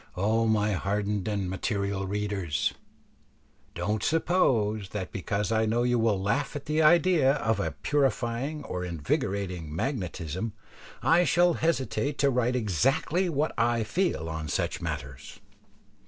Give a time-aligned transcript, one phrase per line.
[0.17, 2.73] O my hardened and material readers!
[3.75, 8.63] don't suppose that because I know you will laugh at the idea of a purifying
[8.63, 10.53] or invigorating magnetism
[11.03, 15.39] I shall hesitate to write exactly what I feel on such matters.